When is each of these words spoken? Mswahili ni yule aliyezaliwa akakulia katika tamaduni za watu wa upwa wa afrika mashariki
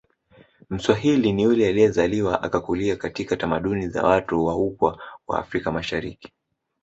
Mswahili 0.69 1.33
ni 1.33 1.43
yule 1.43 1.69
aliyezaliwa 1.69 2.43
akakulia 2.43 2.95
katika 2.95 3.37
tamaduni 3.37 3.89
za 3.89 4.03
watu 4.03 4.45
wa 4.45 4.55
upwa 4.55 4.99
wa 5.27 5.39
afrika 5.39 5.71
mashariki 5.71 6.33